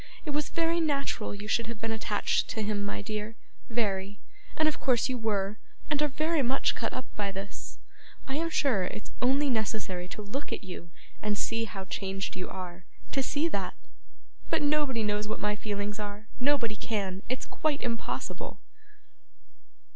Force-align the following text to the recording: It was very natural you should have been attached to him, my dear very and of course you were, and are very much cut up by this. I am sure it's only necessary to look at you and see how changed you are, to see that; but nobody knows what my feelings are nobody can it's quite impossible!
It 0.25 0.31
was 0.31 0.49
very 0.49 0.79
natural 0.79 1.35
you 1.35 1.47
should 1.47 1.67
have 1.67 1.79
been 1.79 1.91
attached 1.91 2.49
to 2.49 2.63
him, 2.63 2.81
my 2.81 3.03
dear 3.03 3.35
very 3.69 4.19
and 4.57 4.67
of 4.67 4.79
course 4.79 5.09
you 5.09 5.15
were, 5.19 5.59
and 5.91 6.01
are 6.01 6.07
very 6.07 6.41
much 6.41 6.73
cut 6.73 6.91
up 6.91 7.05
by 7.15 7.31
this. 7.31 7.77
I 8.27 8.35
am 8.37 8.49
sure 8.49 8.85
it's 8.85 9.11
only 9.21 9.47
necessary 9.47 10.07
to 10.07 10.23
look 10.23 10.51
at 10.51 10.63
you 10.63 10.89
and 11.21 11.37
see 11.37 11.65
how 11.65 11.85
changed 11.85 12.35
you 12.35 12.49
are, 12.49 12.85
to 13.11 13.21
see 13.21 13.47
that; 13.49 13.75
but 14.49 14.63
nobody 14.63 15.03
knows 15.03 15.27
what 15.27 15.39
my 15.39 15.55
feelings 15.55 15.99
are 15.99 16.27
nobody 16.39 16.75
can 16.75 17.21
it's 17.29 17.45
quite 17.45 17.83
impossible! 17.83 18.59